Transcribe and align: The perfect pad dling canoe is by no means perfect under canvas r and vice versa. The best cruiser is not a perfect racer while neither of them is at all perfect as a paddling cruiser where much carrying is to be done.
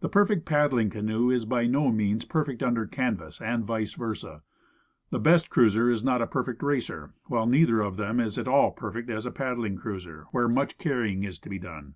The 0.00 0.08
perfect 0.08 0.46
pad 0.46 0.72
dling 0.72 0.90
canoe 0.90 1.30
is 1.30 1.44
by 1.44 1.68
no 1.68 1.92
means 1.92 2.24
perfect 2.24 2.60
under 2.60 2.86
canvas 2.88 3.40
r 3.40 3.46
and 3.46 3.62
vice 3.64 3.92
versa. 3.92 4.42
The 5.10 5.20
best 5.20 5.48
cruiser 5.48 5.88
is 5.88 6.02
not 6.02 6.20
a 6.20 6.26
perfect 6.26 6.60
racer 6.60 7.14
while 7.26 7.46
neither 7.46 7.80
of 7.80 7.96
them 7.96 8.18
is 8.18 8.36
at 8.36 8.48
all 8.48 8.72
perfect 8.72 9.10
as 9.10 9.26
a 9.26 9.30
paddling 9.30 9.76
cruiser 9.76 10.26
where 10.32 10.48
much 10.48 10.76
carrying 10.76 11.22
is 11.22 11.38
to 11.38 11.48
be 11.48 11.60
done. 11.60 11.94